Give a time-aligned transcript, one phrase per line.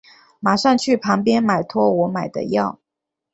[0.39, 2.79] 马上去旁边买托我买的药